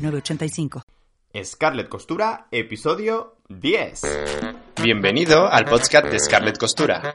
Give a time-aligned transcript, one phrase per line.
[0.00, 0.82] 906985.
[1.44, 4.00] Scarlett Costura, episodio 10.
[4.82, 7.14] Bienvenido al podcast de Scarlett Costura.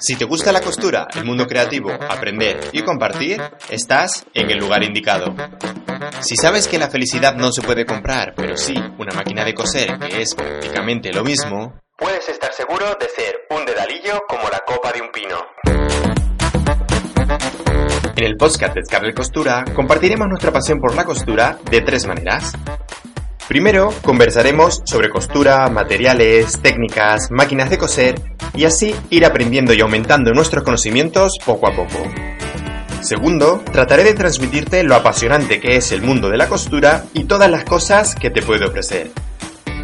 [0.00, 4.84] Si te gusta la costura, el mundo creativo, aprender y compartir, estás en el lugar
[4.84, 5.34] indicado.
[6.20, 9.98] Si sabes que la felicidad no se puede comprar, pero sí una máquina de coser
[9.98, 14.92] que es prácticamente lo mismo, puedes estar seguro de ser un dedalillo como la copa
[14.92, 16.15] de un pino.
[18.16, 22.54] En el podcast de Scarlett Costura compartiremos nuestra pasión por la costura de tres maneras.
[23.46, 28.14] Primero, conversaremos sobre costura, materiales, técnicas, máquinas de coser
[28.54, 32.10] y así ir aprendiendo y aumentando nuestros conocimientos poco a poco.
[33.02, 37.50] Segundo, trataré de transmitirte lo apasionante que es el mundo de la costura y todas
[37.50, 39.10] las cosas que te puede ofrecer.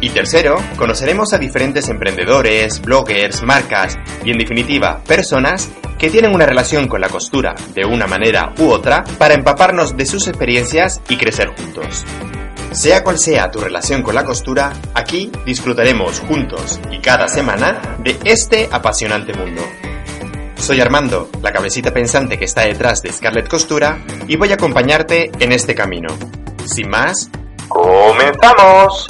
[0.03, 6.45] Y tercero, conoceremos a diferentes emprendedores, bloggers, marcas y en definitiva, personas que tienen una
[6.45, 11.15] relación con la costura de una manera u otra para empaparnos de sus experiencias y
[11.15, 12.03] crecer juntos.
[12.73, 18.17] Sea cual sea tu relación con la costura, aquí disfrutaremos juntos y cada semana de
[18.25, 19.61] este apasionante mundo.
[20.57, 25.31] Soy Armando, la cabecita pensante que está detrás de Scarlett Costura, y voy a acompañarte
[25.39, 26.09] en este camino.
[26.65, 27.29] Sin más,
[27.69, 29.07] ¡comenzamos!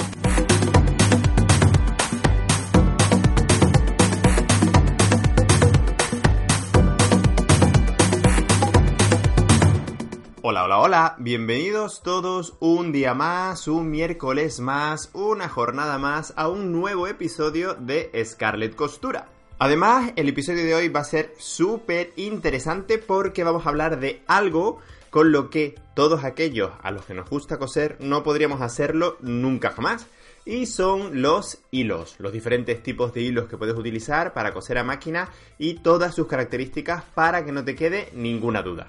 [10.46, 16.48] Hola, hola, hola, bienvenidos todos un día más, un miércoles más, una jornada más a
[16.48, 19.26] un nuevo episodio de Scarlett Costura.
[19.58, 24.20] Además, el episodio de hoy va a ser súper interesante porque vamos a hablar de
[24.26, 29.16] algo con lo que todos aquellos a los que nos gusta coser no podríamos hacerlo
[29.22, 30.08] nunca jamás.
[30.44, 34.84] Y son los hilos, los diferentes tipos de hilos que puedes utilizar para coser a
[34.84, 38.88] máquina y todas sus características para que no te quede ninguna duda.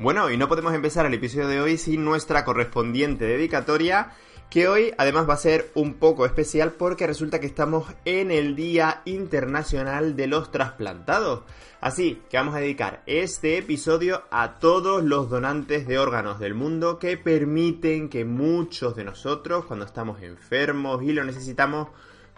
[0.00, 4.10] Bueno, y no podemos empezar el episodio de hoy sin nuestra correspondiente dedicatoria,
[4.50, 8.56] que hoy además va a ser un poco especial porque resulta que estamos en el
[8.56, 11.44] Día Internacional de los Trasplantados.
[11.80, 16.98] Así que vamos a dedicar este episodio a todos los donantes de órganos del mundo
[16.98, 21.88] que permiten que muchos de nosotros, cuando estamos enfermos y lo necesitamos,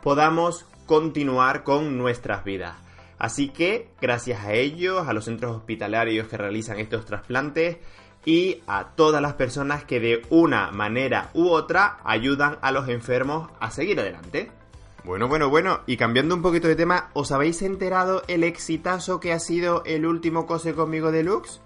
[0.03, 2.86] podamos continuar con nuestras vidas.
[3.19, 7.79] Así que, gracias a ellos, a los centros hospitalarios que realizan estos trasplantes
[8.25, 13.51] y a todas las personas que de una manera u otra ayudan a los enfermos
[13.61, 14.51] a seguir adelante.
[15.05, 19.33] Bueno, bueno, bueno, y cambiando un poquito de tema, ¿os habéis enterado el exitazo que
[19.33, 21.61] ha sido el último Cose conmigo deluxe?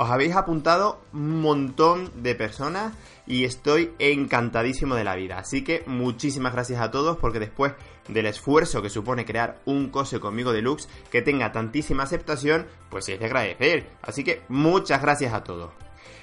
[0.00, 2.94] Os habéis apuntado un montón de personas
[3.26, 5.38] y estoy encantadísimo de la vida.
[5.38, 7.72] Así que muchísimas gracias a todos porque después
[8.06, 13.18] del esfuerzo que supone crear un cose conmigo deluxe que tenga tantísima aceptación, pues es
[13.18, 13.90] de agradecer.
[14.00, 15.72] Así que muchas gracias a todos.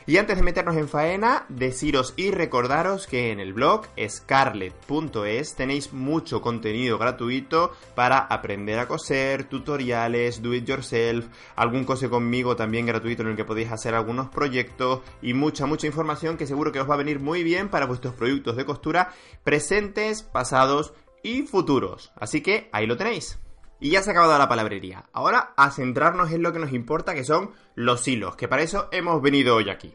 [0.07, 5.93] Y antes de meternos en faena, deciros y recordaros que en el blog scarlet.es tenéis
[5.93, 12.85] mucho contenido gratuito para aprender a coser, tutoriales, do it yourself, algún cose conmigo también
[12.85, 16.81] gratuito en el que podéis hacer algunos proyectos y mucha, mucha información que seguro que
[16.81, 19.11] os va a venir muy bien para vuestros productos de costura
[19.43, 20.93] presentes, pasados
[21.23, 22.11] y futuros.
[22.15, 23.39] Así que ahí lo tenéis.
[23.79, 25.05] Y ya se ha acabado la palabrería.
[25.13, 28.87] Ahora a centrarnos en lo que nos importa, que son los hilos, que para eso
[28.91, 29.93] hemos venido hoy aquí.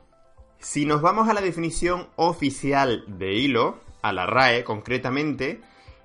[0.58, 5.60] Si nos vamos a la definición oficial de hilo, a la RAE concretamente,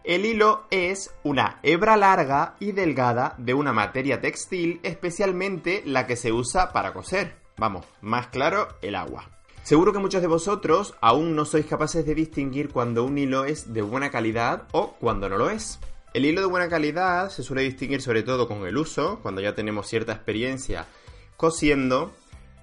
[0.06, 6.16] el hilo es una hebra larga y delgada de una materia textil, especialmente la que
[6.16, 7.36] se usa para coser.
[7.58, 9.30] Vamos, más claro, el agua.
[9.64, 13.74] Seguro que muchos de vosotros aún no sois capaces de distinguir cuando un hilo es
[13.74, 15.80] de buena calidad o cuando no lo es.
[16.16, 19.54] El hilo de buena calidad se suele distinguir sobre todo con el uso, cuando ya
[19.54, 20.86] tenemos cierta experiencia
[21.36, 22.14] cosiendo,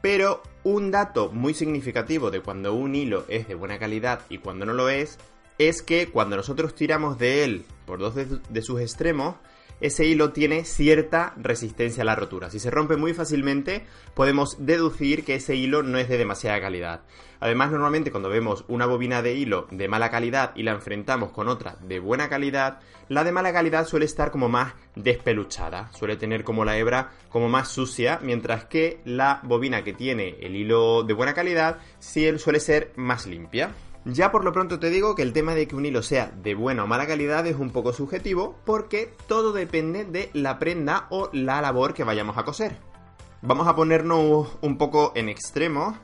[0.01, 4.65] pero un dato muy significativo de cuando un hilo es de buena calidad y cuando
[4.65, 5.19] no lo es,
[5.59, 9.37] es que cuando nosotros tiramos de él por dos de, sus extremos,
[9.83, 12.51] ese hilo tiene cierta resistencia a la rotura.
[12.51, 13.85] Si se rompe muy fácilmente,
[14.15, 17.03] podemos deducir que ese hilo no es de demasiada calidad.
[17.41, 21.49] Además, normalmente cuando vemos una bobina de hilo de mala calidad y la enfrentamos con
[21.49, 26.45] otra de buena calidad, la de mala calidad suele estar como más despeluchada, suele tener
[26.45, 31.15] como la hebra como más sucia, mientras que la bobina que tiene el hilo de
[31.15, 33.73] buena calidad suele ser más limpia.
[34.05, 36.57] Ya por lo pronto te digo que el tema de que un hilo sea de
[36.57, 41.31] buena o mala calidad es un poco subjetivo porque todo depende de la prenda o
[41.33, 42.79] la labor que vayamos a coser.
[43.43, 45.97] Vamos a ponernos un poco en extremo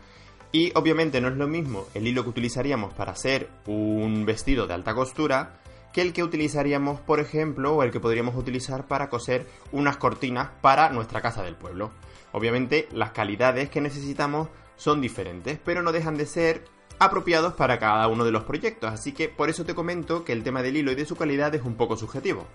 [0.53, 4.75] y obviamente no es lo mismo el hilo que utilizaríamos para hacer un vestido de
[4.75, 5.61] alta costura
[5.93, 10.51] que el que utilizaríamos, por ejemplo, o el que podríamos utilizar para coser unas cortinas
[10.61, 11.91] para nuestra casa del pueblo.
[12.31, 16.65] Obviamente las calidades que necesitamos son diferentes, pero no dejan de ser
[16.99, 20.43] apropiados para cada uno de los proyectos, así que por eso te comento que el
[20.43, 22.47] tema del hilo y de su calidad es un poco subjetivo.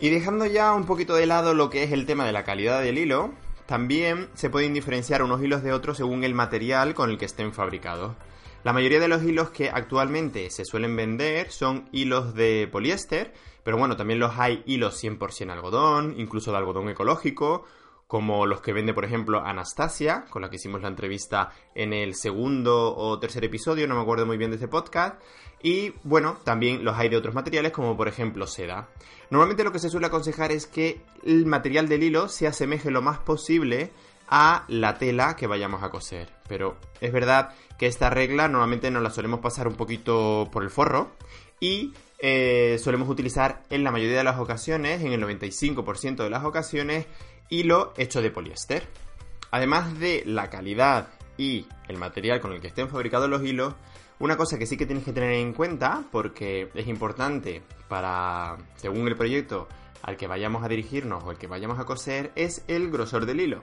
[0.00, 2.80] Y dejando ya un poquito de lado lo que es el tema de la calidad
[2.80, 3.32] del hilo,
[3.66, 7.52] también se pueden diferenciar unos hilos de otros según el material con el que estén
[7.52, 8.16] fabricados.
[8.64, 13.32] La mayoría de los hilos que actualmente se suelen vender son hilos de poliéster,
[13.62, 17.64] pero bueno, también los hay hilos 100% algodón, incluso de algodón ecológico,
[18.08, 22.14] como los que vende, por ejemplo, Anastasia, con la que hicimos la entrevista en el
[22.14, 25.20] segundo o tercer episodio, no me acuerdo muy bien de ese podcast.
[25.62, 28.88] Y bueno, también los hay de otros materiales, como por ejemplo seda.
[29.30, 33.02] Normalmente lo que se suele aconsejar es que el material del hilo se asemeje lo
[33.02, 33.92] más posible
[34.26, 36.30] a la tela que vayamos a coser.
[36.48, 40.70] Pero es verdad que esta regla normalmente nos la solemos pasar un poquito por el
[40.70, 41.10] forro
[41.60, 46.44] y eh, solemos utilizar en la mayoría de las ocasiones, en el 95% de las
[46.44, 47.06] ocasiones,
[47.48, 48.86] hilo hecho de poliéster.
[49.50, 53.74] Además de la calidad y el material con el que estén fabricados los hilos,
[54.18, 59.06] una cosa que sí que tienes que tener en cuenta, porque es importante para, según
[59.08, 59.68] el proyecto
[60.02, 63.40] al que vayamos a dirigirnos o el que vayamos a coser, es el grosor del
[63.40, 63.62] hilo.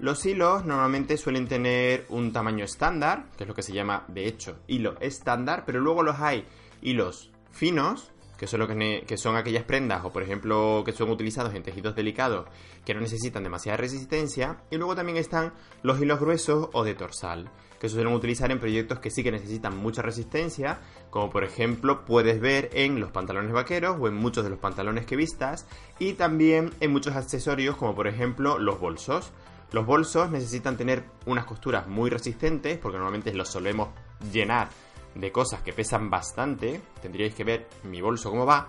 [0.00, 4.26] Los hilos normalmente suelen tener un tamaño estándar, que es lo que se llama, de
[4.26, 6.44] hecho, hilo estándar, pero luego los hay
[6.82, 11.54] hilos finos, que son, lo que, son aquellas prendas o por ejemplo que son utilizados
[11.54, 12.46] en tejidos delicados
[12.84, 15.52] que no necesitan demasiada resistencia y luego también están
[15.82, 19.76] los hilos gruesos o de torsal que suelen utilizar en proyectos que sí que necesitan
[19.76, 24.50] mucha resistencia como por ejemplo puedes ver en los pantalones vaqueros o en muchos de
[24.50, 25.66] los pantalones que vistas
[25.98, 29.32] y también en muchos accesorios como por ejemplo los bolsos.
[29.72, 33.88] Los bolsos necesitan tener unas costuras muy resistentes porque normalmente los solemos
[34.32, 34.68] llenar
[35.14, 36.80] de cosas que pesan bastante.
[37.02, 38.68] Tendríais que ver mi bolso cómo va.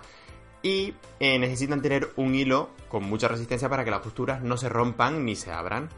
[0.62, 4.68] Y eh, necesitan tener un hilo con mucha resistencia para que las costuras no se
[4.68, 5.88] rompan ni se abran.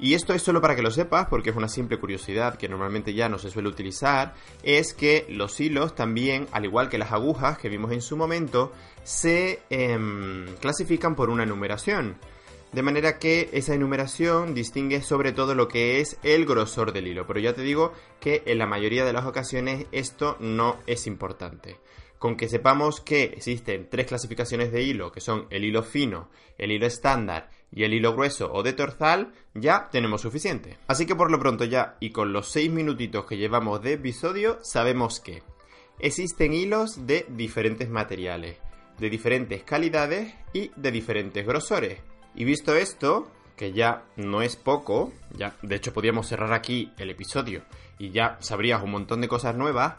[0.00, 3.12] Y esto es solo para que lo sepas, porque es una simple curiosidad que normalmente
[3.12, 4.32] ya no se suele utilizar,
[4.62, 8.72] es que los hilos también, al igual que las agujas que vimos en su momento,
[9.04, 12.16] se em, clasifican por una numeración.
[12.72, 17.26] De manera que esa enumeración distingue sobre todo lo que es el grosor del hilo.
[17.26, 21.78] Pero ya te digo que en la mayoría de las ocasiones esto no es importante.
[22.18, 26.28] Con que sepamos que existen tres clasificaciones de hilo, que son el hilo fino,
[26.58, 30.76] el hilo estándar y el hilo grueso o de torzal, ya tenemos suficiente.
[30.86, 34.58] Así que por lo pronto ya, y con los seis minutitos que llevamos de episodio,
[34.62, 35.42] sabemos que
[35.98, 38.58] existen hilos de diferentes materiales,
[38.98, 41.98] de diferentes calidades y de diferentes grosores
[42.34, 47.10] y visto esto, que ya no es poco, ya de hecho podríamos cerrar aquí el
[47.10, 47.62] episodio
[47.98, 49.96] y ya sabrías un montón de cosas nuevas,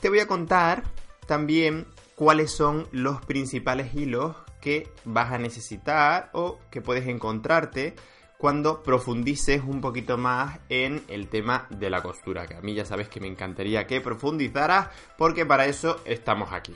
[0.00, 0.84] te voy a contar
[1.26, 7.94] también cuáles son los principales hilos que vas a necesitar o que puedes encontrarte
[8.38, 12.86] cuando profundices un poquito más en el tema de la costura, que a mí ya
[12.86, 14.88] sabes que me encantaría que profundizaras
[15.18, 16.74] porque para eso estamos aquí.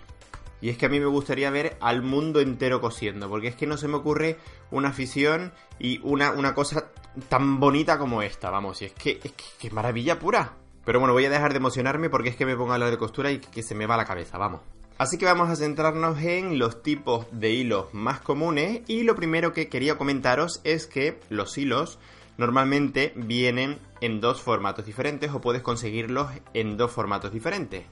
[0.61, 3.67] Y es que a mí me gustaría ver al mundo entero cosiendo, porque es que
[3.67, 4.39] no se me ocurre
[4.71, 6.91] una afición y una, una cosa
[7.29, 10.55] tan bonita como esta, vamos, y es que es que, maravilla pura.
[10.85, 12.99] Pero bueno, voy a dejar de emocionarme porque es que me pongo a hablar de
[12.99, 14.61] costura y que se me va la cabeza, vamos.
[14.97, 19.53] Así que vamos a centrarnos en los tipos de hilos más comunes y lo primero
[19.53, 21.99] que quería comentaros es que los hilos
[22.37, 27.85] normalmente vienen en dos formatos diferentes o puedes conseguirlos en dos formatos diferentes.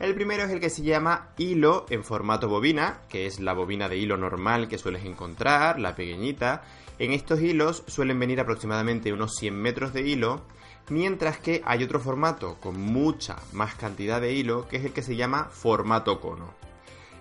[0.00, 3.86] El primero es el que se llama hilo en formato bobina, que es la bobina
[3.86, 6.62] de hilo normal que sueles encontrar, la pequeñita.
[6.98, 10.46] En estos hilos suelen venir aproximadamente unos 100 metros de hilo,
[10.88, 15.02] mientras que hay otro formato con mucha más cantidad de hilo, que es el que
[15.02, 16.54] se llama formato cono.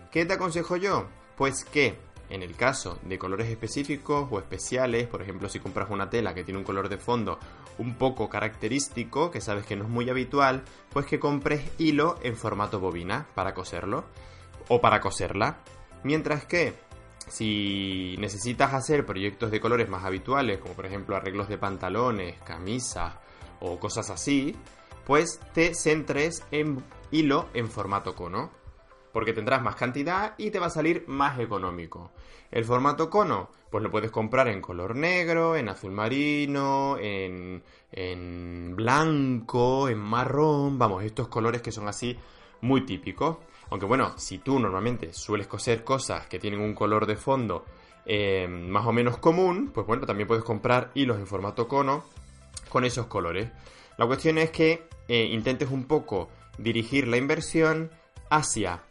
[0.09, 1.05] ¿Qué te aconsejo yo?
[1.35, 1.97] Pues que
[2.29, 6.43] en el caso de colores específicos o especiales, por ejemplo si compras una tela que
[6.43, 7.39] tiene un color de fondo
[7.77, 12.35] un poco característico, que sabes que no es muy habitual, pues que compres hilo en
[12.35, 14.05] formato bobina para coserlo
[14.67, 15.59] o para coserla.
[16.03, 16.73] Mientras que
[17.27, 23.15] si necesitas hacer proyectos de colores más habituales, como por ejemplo arreglos de pantalones, camisas
[23.59, 24.55] o cosas así,
[25.05, 28.58] pues te centres en hilo en formato cono
[29.19, 32.11] porque tendrás más cantidad y te va a salir más económico.
[32.51, 37.61] El formato cono, pues lo puedes comprar en color negro, en azul marino, en,
[37.91, 42.17] en blanco, en marrón, vamos, estos colores que son así
[42.61, 43.41] muy típico.
[43.71, 47.65] Aunque bueno, si tú normalmente sueles coser cosas que tienen un color de fondo
[48.05, 52.05] eh, más o menos común, pues bueno, también puedes comprar hilos en formato cono
[52.69, 53.51] con esos colores.
[53.97, 57.91] La cuestión es que eh, intentes un poco dirigir la inversión
[58.29, 58.83] hacia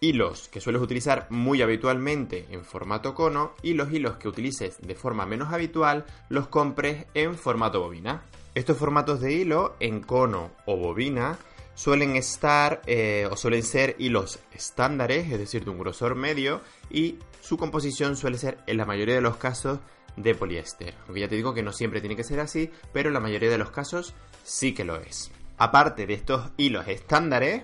[0.00, 4.94] hilos que sueles utilizar muy habitualmente en formato cono y los hilos que utilices de
[4.94, 8.22] forma menos habitual los compres en formato bobina.
[8.54, 11.38] Estos formatos de hilo en cono o bobina
[11.74, 16.60] suelen estar eh, o suelen ser hilos estándares, es decir, de un grosor medio
[16.90, 19.78] y su composición suele ser en la mayoría de los casos
[20.16, 20.94] de poliéster.
[21.06, 23.50] Aunque ya te digo que no siempre tiene que ser así, pero en la mayoría
[23.50, 25.30] de los casos sí que lo es.
[25.58, 27.62] Aparte de estos hilos estándares,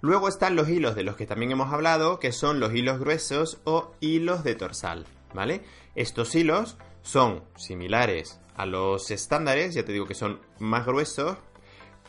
[0.00, 3.60] luego están los hilos de los que también hemos hablado, que son los hilos gruesos
[3.64, 5.62] o hilos de torsal, ¿vale?
[5.94, 11.36] Estos hilos son similares a los estándares, ya te digo que son más gruesos,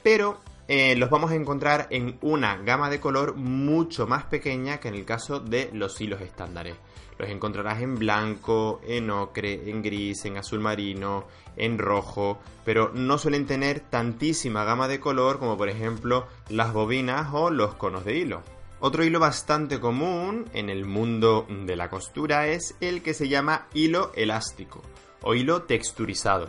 [0.03, 0.39] pero
[0.71, 4.93] eh, los vamos a encontrar en una gama de color mucho más pequeña que en
[4.93, 6.75] el caso de los hilos estándares.
[7.17, 11.25] Los encontrarás en blanco, en ocre, en gris, en azul marino,
[11.57, 17.29] en rojo, pero no suelen tener tantísima gama de color como por ejemplo las bobinas
[17.33, 18.43] o los conos de hilo.
[18.79, 23.65] Otro hilo bastante común en el mundo de la costura es el que se llama
[23.73, 24.83] hilo elástico
[25.23, 26.47] o hilo texturizado.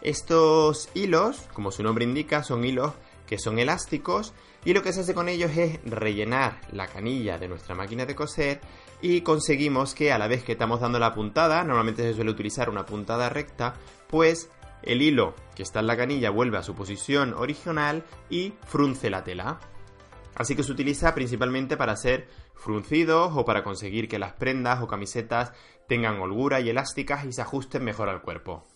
[0.00, 2.94] Estos hilos, como su nombre indica, son hilos
[3.30, 4.34] que son elásticos
[4.64, 8.16] y lo que se hace con ellos es rellenar la canilla de nuestra máquina de
[8.16, 8.60] coser
[9.00, 12.68] y conseguimos que a la vez que estamos dando la puntada, normalmente se suele utilizar
[12.68, 13.74] una puntada recta,
[14.08, 14.50] pues
[14.82, 19.22] el hilo que está en la canilla vuelve a su posición original y frunce la
[19.22, 19.60] tela.
[20.34, 24.88] Así que se utiliza principalmente para hacer fruncidos o para conseguir que las prendas o
[24.88, 25.52] camisetas
[25.86, 28.66] tengan holgura y elásticas y se ajusten mejor al cuerpo.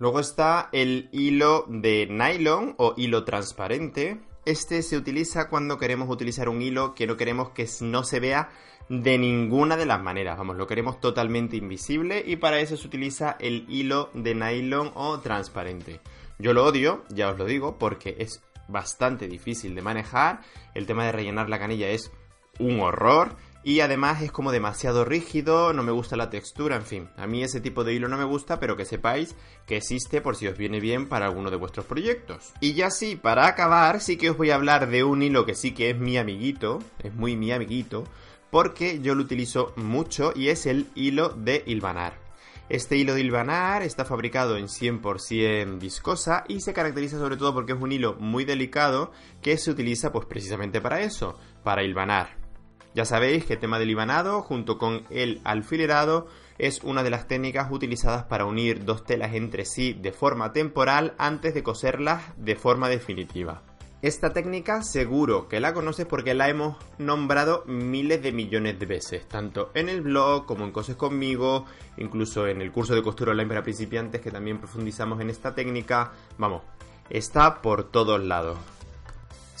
[0.00, 4.18] Luego está el hilo de nylon o hilo transparente.
[4.46, 8.48] Este se utiliza cuando queremos utilizar un hilo que no queremos que no se vea
[8.88, 10.38] de ninguna de las maneras.
[10.38, 15.20] Vamos, lo queremos totalmente invisible y para eso se utiliza el hilo de nylon o
[15.20, 16.00] transparente.
[16.38, 20.40] Yo lo odio, ya os lo digo, porque es bastante difícil de manejar.
[20.74, 22.10] El tema de rellenar la canilla es
[22.58, 23.36] un horror.
[23.62, 27.10] Y además es como demasiado rígido, no me gusta la textura, en fin.
[27.18, 29.36] A mí ese tipo de hilo no me gusta, pero que sepáis
[29.66, 32.54] que existe por si os viene bien para alguno de vuestros proyectos.
[32.60, 35.54] Y ya sí, para acabar, sí que os voy a hablar de un hilo que
[35.54, 38.04] sí que es mi amiguito, es muy mi amiguito,
[38.50, 42.18] porque yo lo utilizo mucho y es el hilo de hilvanar.
[42.70, 47.72] Este hilo de hilvanar está fabricado en 100% viscosa y se caracteriza sobre todo porque
[47.72, 49.10] es un hilo muy delicado
[49.42, 52.39] que se utiliza pues precisamente para eso, para hilvanar.
[52.94, 56.26] Ya sabéis que el tema del hilvanado junto con el alfilerado
[56.58, 61.14] es una de las técnicas utilizadas para unir dos telas entre sí de forma temporal
[61.16, 63.62] antes de coserlas de forma definitiva.
[64.02, 69.28] Esta técnica seguro que la conoces porque la hemos nombrado miles de millones de veces,
[69.28, 71.66] tanto en el blog como en Coses conmigo,
[71.98, 76.12] incluso en el curso de costura online para principiantes que también profundizamos en esta técnica.
[76.38, 76.62] Vamos,
[77.10, 78.58] está por todos lados.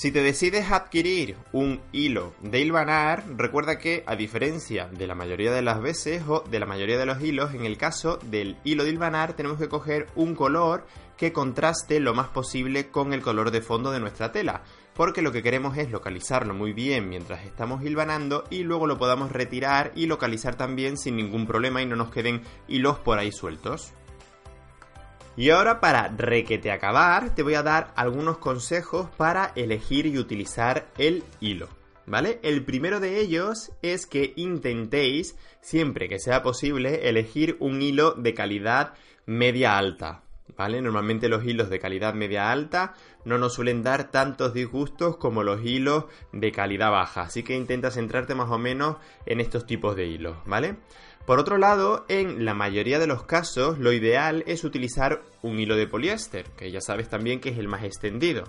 [0.00, 5.52] Si te decides adquirir un hilo de hilvanar, recuerda que a diferencia de la mayoría
[5.52, 8.84] de las veces o de la mayoría de los hilos, en el caso del hilo
[8.84, 10.86] de hilvanar tenemos que coger un color
[11.18, 14.62] que contraste lo más posible con el color de fondo de nuestra tela,
[14.94, 19.30] porque lo que queremos es localizarlo muy bien mientras estamos hilvanando y luego lo podamos
[19.30, 23.92] retirar y localizar también sin ningún problema y no nos queden hilos por ahí sueltos.
[25.40, 30.88] Y ahora para requete acabar te voy a dar algunos consejos para elegir y utilizar
[30.98, 31.70] el hilo.
[32.04, 32.40] ¿Vale?
[32.42, 38.34] El primero de ellos es que intentéis, siempre que sea posible, elegir un hilo de
[38.34, 38.92] calidad
[39.24, 40.24] media alta.
[40.58, 40.82] ¿vale?
[40.82, 42.92] Normalmente los hilos de calidad media alta
[43.24, 47.90] no nos suelen dar tantos disgustos como los hilos de calidad baja, así que intenta
[47.90, 50.76] centrarte más o menos en estos tipos de hilos, ¿vale?
[51.26, 55.76] Por otro lado, en la mayoría de los casos, lo ideal es utilizar un hilo
[55.76, 58.44] de poliéster, que ya sabes también que es el más extendido,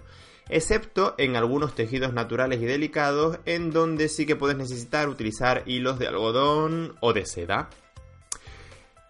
[0.50, 6.00] excepto en algunos tejidos naturales y delicados en donde sí que puedes necesitar utilizar hilos
[6.00, 7.70] de algodón o de seda.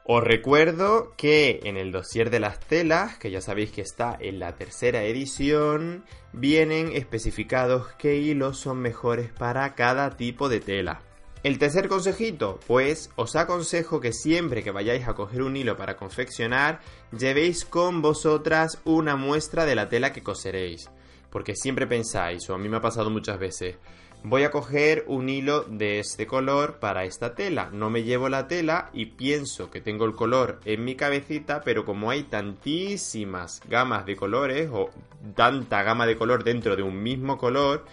[0.03, 4.39] Os recuerdo que en el dossier de las telas, que ya sabéis que está en
[4.39, 6.03] la tercera edición,
[6.34, 11.01] vienen especificados qué hilos son mejores para cada tipo de tela.
[11.43, 15.95] El tercer consejito, pues os aconsejo que siempre que vayáis a coger un hilo para
[15.98, 16.81] confeccionar,
[17.17, 20.91] llevéis con vosotras una muestra de la tela que coseréis.
[21.31, 23.77] Porque siempre pensáis, o a mí me ha pasado muchas veces,
[24.24, 27.71] voy a coger un hilo de este color para esta tela.
[27.74, 31.86] No me llevo la tela y pienso que tengo el color en mi cabecita, pero
[31.86, 34.91] como hay tantísimas gamas de colores o
[35.36, 37.83] tanta gama de color dentro de un mismo color,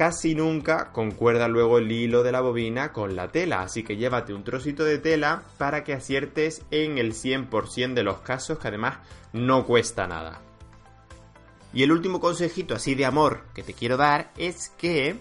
[0.00, 4.32] casi nunca concuerda luego el hilo de la bobina con la tela, así que llévate
[4.32, 8.96] un trocito de tela para que aciertes en el 100% de los casos, que además
[9.34, 10.40] no cuesta nada.
[11.74, 15.16] Y el último consejito así de amor que te quiero dar es que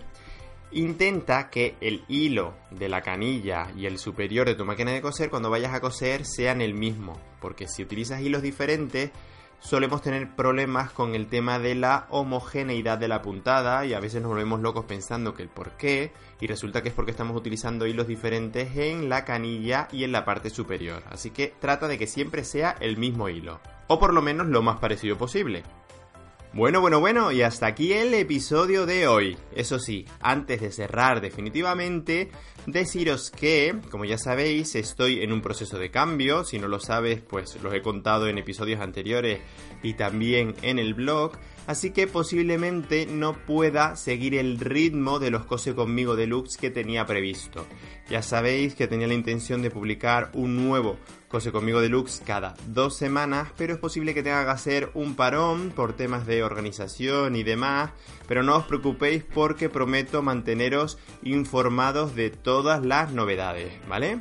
[0.72, 5.30] intenta que el hilo de la canilla y el superior de tu máquina de coser
[5.30, 9.12] cuando vayas a coser sean el mismo, porque si utilizas hilos diferentes
[9.60, 14.22] solemos tener problemas con el tema de la homogeneidad de la puntada y a veces
[14.22, 17.86] nos volvemos locos pensando que el por qué y resulta que es porque estamos utilizando
[17.86, 21.04] hilos diferentes en la canilla y en la parte superior.
[21.10, 24.62] Así que trata de que siempre sea el mismo hilo, o por lo menos lo
[24.62, 25.64] más parecido posible.
[26.52, 29.38] Bueno, bueno, bueno, y hasta aquí el episodio de hoy.
[29.56, 32.32] Eso sí, antes de cerrar definitivamente,
[32.66, 36.44] deciros que, como ya sabéis, estoy en un proceso de cambio.
[36.44, 39.42] Si no lo sabes, pues los he contado en episodios anteriores
[39.84, 41.34] y también en el blog.
[41.70, 47.06] Así que posiblemente no pueda seguir el ritmo de los Cose conmigo deluxe que tenía
[47.06, 47.64] previsto.
[48.10, 50.98] Ya sabéis que tenía la intención de publicar un nuevo
[51.28, 55.70] Cose conmigo deluxe cada dos semanas, pero es posible que tenga que hacer un parón
[55.70, 57.92] por temas de organización y demás,
[58.28, 64.18] pero no os preocupéis porque prometo manteneros informados de todas las novedades, ¿vale?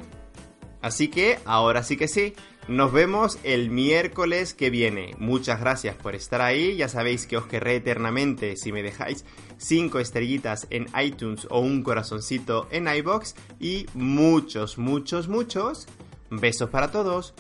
[0.83, 2.35] Así que ahora sí que sí,
[2.69, 5.15] nos vemos el miércoles que viene.
[5.19, 6.77] Muchas gracias por estar ahí.
[6.77, 9.25] Ya sabéis que os querré eternamente si me dejáis
[9.57, 13.35] 5 estrellitas en iTunes o un corazoncito en iBox.
[13.59, 15.87] Y muchos, muchos, muchos
[16.31, 17.35] besos para todos.